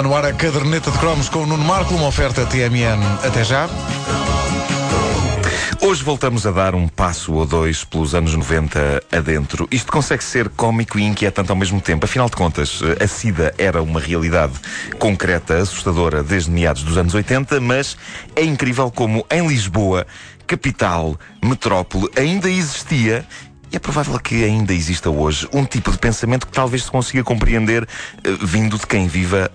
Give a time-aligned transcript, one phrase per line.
[0.00, 3.02] Está no ar a caderneta de cromos com o Nuno Marco, uma oferta TMN.
[3.22, 3.68] Até já.
[5.78, 9.68] Hoje voltamos a dar um passo ou dois pelos anos 90 adentro.
[9.70, 12.06] Isto consegue ser cómico e inquietante ao mesmo tempo.
[12.06, 14.54] Afinal de contas, a SIDA era uma realidade
[14.98, 17.94] concreta, assustadora, desde meados dos anos 80, mas
[18.34, 20.06] é incrível como em Lisboa,
[20.46, 23.26] capital, metrópole, ainda existia
[23.70, 27.22] e é provável que ainda exista hoje um tipo de pensamento que talvez se consiga
[27.22, 29.50] compreender uh, vindo de quem viva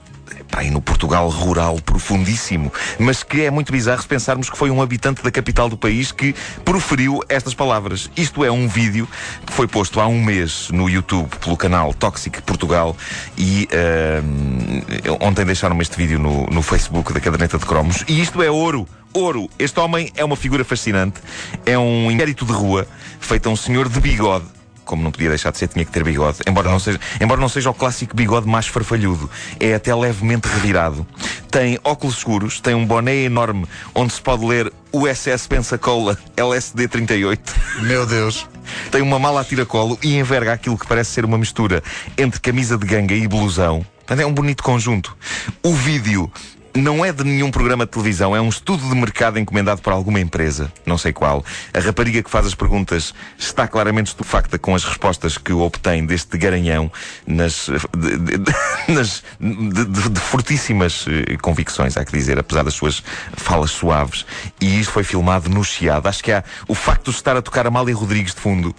[0.49, 4.81] pá, no Portugal rural profundíssimo, mas que é muito bizarro se pensarmos que foi um
[4.81, 8.09] habitante da capital do país que proferiu estas palavras.
[8.15, 9.07] Isto é um vídeo
[9.45, 12.95] que foi posto há um mês no YouTube pelo canal Toxic Portugal
[13.37, 18.41] e uh, ontem deixaram-me este vídeo no, no Facebook da Caderneta de Cromos e isto
[18.41, 18.87] é ouro.
[19.13, 19.49] Ouro.
[19.57, 21.21] Este homem é uma figura fascinante.
[21.65, 22.85] É um inquérito de rua
[23.17, 24.54] feito a um senhor de bigode
[24.85, 26.37] como não podia deixar de ser, tinha que ter bigode.
[26.47, 29.29] Embora não seja, embora não seja o clássico bigode mais farfalhudo.
[29.59, 31.05] É até levemente revirado.
[31.51, 37.55] Tem óculos escuros, tem um boné enorme onde se pode ler USS Pensacola LSD 38.
[37.81, 38.47] Meu Deus.
[38.91, 41.83] Tem uma mala a tiracolo e enverga aquilo que parece ser uma mistura
[42.17, 43.85] entre camisa de ganga e blusão.
[43.97, 45.15] Portanto, é um bonito conjunto.
[45.63, 46.31] O vídeo
[46.75, 50.19] não é de nenhum programa de televisão, é um estudo de mercado encomendado por alguma
[50.19, 51.43] empresa, não sei qual.
[51.73, 56.37] A rapariga que faz as perguntas está claramente estupefacta com as respostas que obtém deste
[56.37, 56.91] garanhão
[57.25, 58.53] nas, de, de,
[58.93, 63.01] nas, de, de, fortíssimas eh, convicções, há que dizer, apesar das suas
[63.37, 64.25] falas suaves.
[64.59, 66.07] E isto foi filmado no Chiado.
[66.07, 68.75] Acho que há o facto de estar a tocar Amália Rodrigues de fundo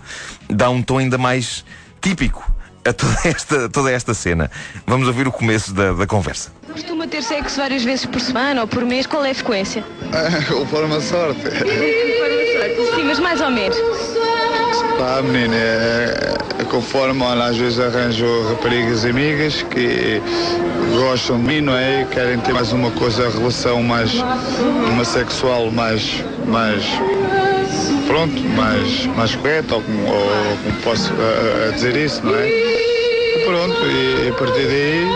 [0.49, 1.65] dá um tom ainda mais
[2.01, 2.56] típico
[2.87, 4.51] a toda esta, toda esta cena.
[4.87, 6.51] Vamos ouvir o começo da, da conversa.
[6.71, 9.07] Costuma ter sexo várias vezes por semana ou por mês?
[9.07, 9.85] Qual é a frequência?
[10.49, 11.41] conforme a sorte.
[12.95, 13.77] Sim, mas mais ou menos.
[14.99, 20.23] Pá, menina, é, é conforme, olha, às vezes arranjo raparigas amigas que
[20.99, 22.03] gostam de mim, não é?
[22.03, 24.13] E querem ter mais uma coisa, relação mais,
[24.91, 26.83] uma sexual mais, mais
[28.07, 32.49] pronto, mais, mais correta, ou como, ou como posso uh, dizer isso, não é?
[32.49, 35.07] E pronto, e a partir daí,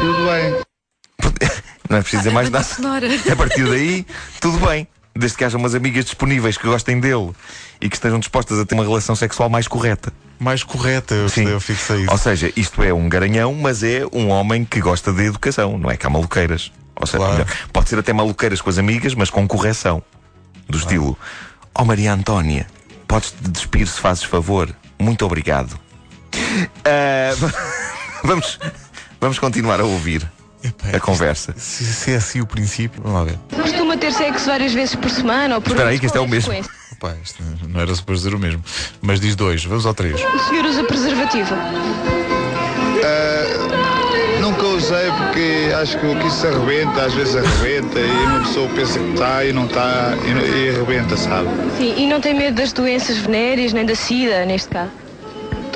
[0.00, 0.68] tudo bem.
[1.88, 2.66] Não é preciso dizer mais nada.
[3.32, 4.06] A partir daí,
[4.40, 4.86] tudo bem.
[5.16, 7.32] Desde que haja umas amigas disponíveis que gostem dele
[7.80, 10.12] e que estejam dispostas a ter uma relação sexual mais correta.
[10.38, 11.48] Mais correta, eu, Sim.
[11.48, 12.12] eu fixei isso.
[12.12, 15.90] Ou seja, isto é um garanhão, mas é um homem que gosta de educação, não
[15.90, 16.70] é que há maluqueiras.
[16.94, 17.46] Ou seja, claro.
[17.72, 20.02] pode ser até maluqueiras com as amigas, mas com correção.
[20.68, 20.84] Do claro.
[20.84, 21.18] estilo:
[21.78, 22.66] oh, Maria Antónia,
[23.06, 24.74] podes te despir se fazes favor?
[24.98, 25.78] Muito obrigado.
[26.34, 27.52] Uh,
[28.24, 28.58] vamos,
[29.20, 30.28] vamos continuar a ouvir.
[30.62, 31.54] Epa, a conversa.
[31.56, 33.38] Se, se, é assim o princípio, vamos lá ver.
[33.62, 36.26] Costuma ter sexo várias vezes por semana ou por Espera aí, que este é o
[36.26, 36.52] mesmo.
[36.92, 38.62] Opa, isto não era suposto dizer o mesmo.
[39.00, 40.20] Mas diz dois, vamos ao três.
[40.20, 41.54] O senhor usa preservativo?
[41.54, 41.58] Uh,
[42.98, 43.37] nunca
[44.78, 48.98] usei porque acho que o que isso arrebenta, às vezes arrebenta e uma pessoa pensa
[48.98, 51.48] que está e não está e, e arrebenta, sabe?
[51.76, 54.92] Sim, e não tem medo das doenças venéreas nem da SIDA, neste caso?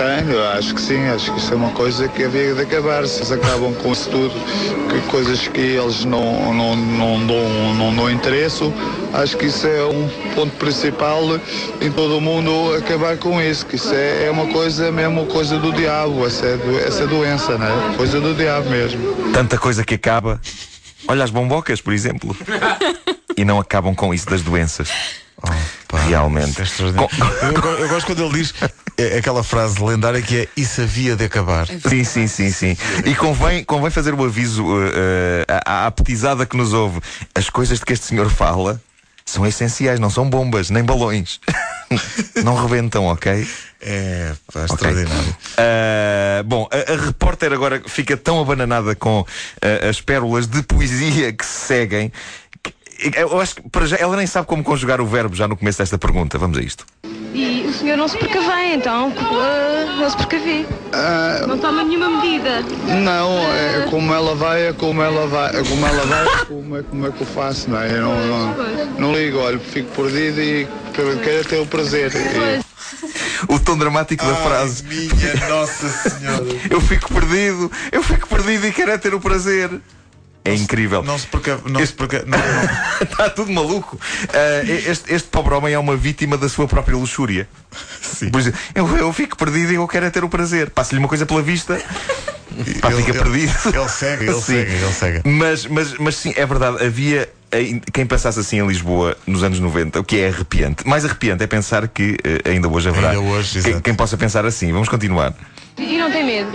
[0.03, 3.07] Tenho, acho que sim, acho que isso é uma coisa que havia de acabar.
[3.07, 4.35] Se eles acabam com isso tudo,
[4.91, 8.65] que coisas que eles não, não, não, dão, não dão interesse,
[9.15, 11.23] acho que isso é um ponto principal
[11.81, 15.57] em todo o mundo acabar com isso, que isso é, é uma coisa mesmo coisa
[15.57, 17.97] do diabo, essa, é do, essa doença, não é?
[17.97, 19.33] Coisa do diabo mesmo.
[19.33, 20.41] Tanta coisa que acaba.
[21.07, 22.37] Olha as bombocas, por exemplo.
[23.39, 24.91] e não acabam com isso das doenças.
[25.41, 26.61] Oh, Realmente.
[26.61, 26.65] É
[27.45, 28.55] eu, eu, gosto quando ele diz
[28.97, 31.67] é aquela frase lendária que é isso havia de acabar.
[31.67, 32.77] Sim, sim, sim, sim.
[33.05, 37.01] E convém, convém fazer o aviso uh, à, à petizada que nos ouve.
[37.35, 38.81] As coisas de que este senhor fala
[39.25, 41.41] são essenciais, não são bombas, nem balões.
[42.45, 43.47] não rebentam, ok?
[43.81, 45.37] É, pá, extraordinário.
[45.53, 51.33] Uh, bom, a, a, repórter agora fica tão abananada com uh, as pérolas de poesia
[51.33, 52.13] que se seguem.
[52.63, 52.73] Que,
[53.17, 55.79] eu acho que para já ela nem sabe como conjugar o verbo já no começo
[55.79, 56.39] desta pergunta.
[56.39, 56.85] Vamos a isto.
[57.35, 59.09] E o senhor não se precavém, então?
[59.09, 60.67] Uh, não se precavê?
[60.93, 62.63] Uh, não toma nenhuma medida?
[63.03, 66.77] Não, é como ela vai, é como ela vai, é como ela vai, é como
[66.77, 67.91] é, como é que eu faço, não é?
[67.91, 68.55] Eu não, não,
[68.99, 72.13] não ligo, olha, fico perdido e quero ter o prazer.
[72.15, 72.73] E...
[73.49, 74.85] O tom dramático da frase.
[74.85, 76.45] Minha Nossa Senhora.
[76.71, 79.71] eu fico perdido, eu fico perdido e quero é ter o prazer.
[80.45, 81.01] É não incrível.
[81.03, 81.93] Se, não se porque, não este...
[81.93, 82.65] se porque, não, não.
[83.03, 83.97] Está tudo maluco.
[83.97, 87.49] Uh, este, este pobre homem é uma vítima da sua própria luxúria.
[88.01, 88.31] Sim.
[88.31, 90.71] Por exemplo, eu, eu fico perdido e eu quero é ter o prazer.
[90.71, 91.81] Passa-lhe uma coisa pela vista.
[92.81, 93.53] Pá, ele, fica ele, perdido.
[93.73, 94.41] Ele segue, ele sim.
[94.41, 95.21] segue, ele segue.
[95.25, 97.29] Mas, mas, mas sim, é verdade, havia
[97.93, 100.87] quem pensasse assim em Lisboa nos anos 90, o que é arrepiante.
[100.89, 104.45] Mais arrepiante é pensar que uh, ainda hoje haverá ainda hoje, quem, quem, possa pensar
[104.47, 104.73] assim.
[104.73, 105.35] Vamos continuar.
[105.77, 106.51] E não tem medo?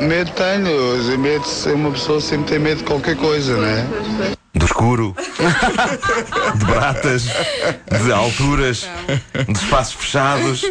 [0.00, 1.44] Medo tenho, medo,
[1.74, 4.36] uma pessoa sempre tem medo de qualquer coisa, não é?
[4.54, 5.14] Do escuro,
[6.56, 8.88] de bratas, de alturas,
[9.46, 10.64] de espaços fechados.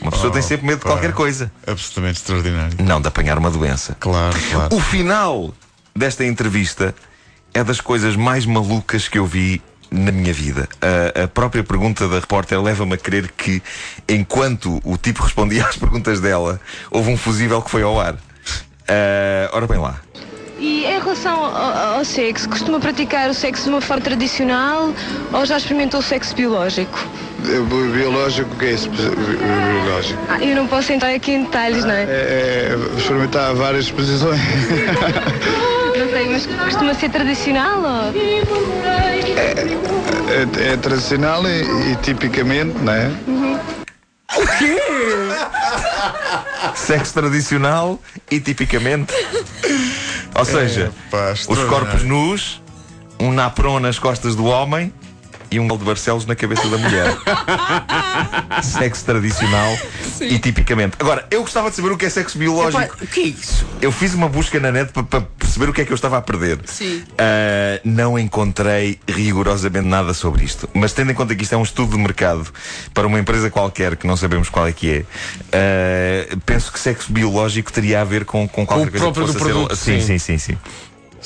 [0.00, 1.50] Uma pessoa tem sempre medo de qualquer coisa.
[1.66, 2.76] Absolutamente extraordinário.
[2.80, 3.96] Não de apanhar uma doença.
[3.98, 4.76] Claro, claro.
[4.76, 5.52] O final
[5.94, 6.94] desta entrevista
[7.52, 10.68] é das coisas mais malucas que eu vi na minha vida.
[10.80, 13.62] A, a própria pergunta da repórter leva-me a crer que,
[14.08, 18.14] enquanto o tipo respondia às perguntas dela, houve um fusível que foi ao ar.
[18.14, 20.00] Uh, ora bem lá.
[20.58, 24.92] E em relação ao, ao, sexo, costuma praticar o sexo de uma forma tradicional
[25.32, 26.98] ou já experimentou o sexo biológico?
[27.92, 28.90] Biológico, o que é isso?
[28.90, 30.20] Biológico?
[30.28, 32.02] Ah, eu não posso entrar aqui em detalhes, não é?
[32.02, 34.40] É, é experimentar várias posições.
[36.18, 38.12] sei, mas costuma ser tradicional ou...
[39.36, 43.06] É, é, é tradicional e, e, tipicamente, não é?
[43.26, 43.58] Uhum.
[44.36, 44.78] O quê?
[46.74, 48.00] Sexo tradicional
[48.30, 49.12] e tipicamente.
[50.34, 52.62] Ou seja, é, pá, os corpos nus,
[53.20, 54.92] um napron nas costas do homem
[55.50, 57.16] e um gol de Barcelos na cabeça da mulher.
[58.62, 59.76] sexo tradicional
[60.16, 60.28] Sim.
[60.28, 60.96] e tipicamente.
[60.98, 62.82] Agora, eu gostava de saber o que é sexo biológico.
[62.82, 63.66] Epá, o que é isso?
[63.80, 66.18] Eu fiz uma busca na net para pa perceber o que é que eu estava
[66.18, 66.60] a perder.
[66.64, 67.02] Sim.
[67.12, 70.68] Uh, não encontrei rigorosamente nada sobre isto.
[70.74, 72.46] Mas tendo em conta que isto é um estudo de mercado
[72.92, 75.04] para uma empresa qualquer que não sabemos qual é que
[75.52, 79.20] é, uh, penso que sexo biológico teria a ver com, com qualquer com coisa que
[79.20, 79.38] possa ser.
[79.38, 80.58] Produto, sim, sim, sim, sim.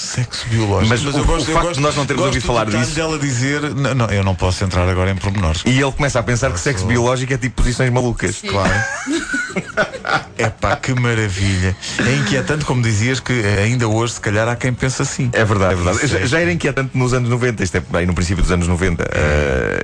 [0.02, 0.88] Sexo biológico.
[0.88, 2.94] Mas, mas o, eu gosto, o facto gosto, de nós não termos ouvido falar disso.
[2.94, 5.62] dela dizer, não, não, eu não posso entrar agora em pormenores.
[5.64, 8.36] E ele começa a pensar que sexo biológico é tipo posições malucas.
[8.36, 8.48] Sim.
[8.48, 8.72] Claro.
[10.38, 11.76] é pá, que maravilha.
[11.98, 15.30] É inquietante, como dizias, que ainda hoje, se calhar, há quem pense assim.
[15.32, 16.06] É verdade, é verdade.
[16.06, 19.02] Já, já, era inquietante nos anos 90, isto é bem no princípio dos anos 90.
[19.02, 19.06] Uh,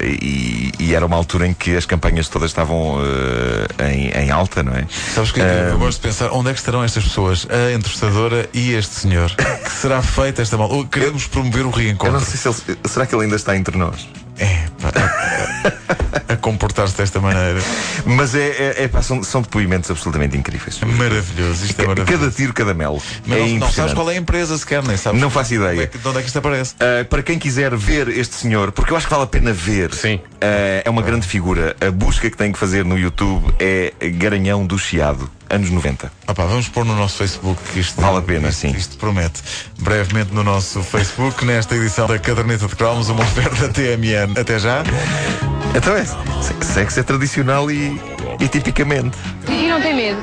[0.04, 3.02] e, e, era uma altura em que as campanhas todas estavam uh,
[3.90, 4.86] em, em, alta, não é?
[5.14, 8.48] Sabes que uh, eu gosto de pensar onde é que estarão estas pessoas, a entrevistadora
[8.52, 9.30] e este senhor.
[9.34, 10.84] Que será feita esta mal?
[10.86, 12.16] Queremos promover o reencontro.
[12.16, 14.08] Eu não sei se ele, será que ele ainda está entre nós?
[14.38, 14.92] É, pá,
[16.28, 17.60] a, comportar-se desta maneira.
[18.04, 20.78] Mas é, é, é pá, são, são depoimentos absolutamente incríveis.
[20.80, 22.20] Maravilhoso, isto é maravilhoso.
[22.20, 23.02] Cada tiro, cada melo.
[23.26, 25.20] Mas é não, não sabes qual é a empresa sequer, nem sabes.
[25.20, 25.86] Não faço ideia.
[25.86, 26.74] De onde é que isto aparece?
[26.74, 29.92] Uh, para quem quiser ver este senhor, porque eu acho que vale a pena ver.
[29.94, 30.16] Sim.
[30.16, 31.76] Uh, é uma grande figura.
[31.80, 36.12] A busca que tem que fazer no YouTube é Garanhão do Chiado anos 90.
[36.26, 38.70] Opa, vamos pôr no nosso Facebook que isto vale a pena, isto, sim.
[38.70, 39.42] Isto promete.
[39.78, 44.38] Brevemente no nosso Facebook, nesta edição da Caderneta de Cromos, uma oferta TMN.
[44.38, 44.82] Até já.
[45.74, 46.04] Então é,
[46.62, 48.00] sexo é tradicional e,
[48.40, 49.16] e tipicamente.
[49.48, 50.20] E não tem medo?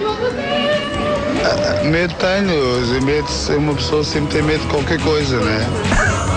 [1.43, 3.03] Ah, medo tenho.
[3.03, 3.27] Medo,
[3.57, 5.65] uma pessoa sempre tem medo de qualquer coisa, né?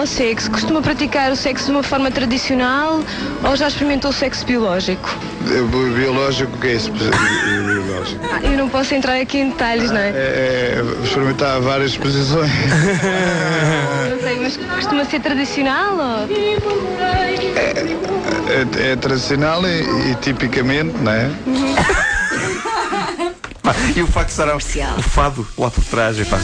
[0.00, 3.00] ao sexo, costuma praticar o sexo de uma forma tradicional
[3.44, 5.14] ou já experimentou o sexo biológico?
[5.94, 6.90] Biológico, o que é isso?
[6.90, 8.24] Biológico.
[8.32, 10.08] Ah, eu não posso entrar aqui em detalhes, não é?
[10.08, 12.50] É, é experimentar várias posições.
[14.10, 16.28] não sei, mas costuma ser tradicional ou...
[17.56, 21.30] É, é, é tradicional e, e, tipicamente, não é?
[21.46, 21.74] Uhum.
[23.94, 24.48] e o facto de estar
[24.96, 26.38] o fado lá por trás, pá.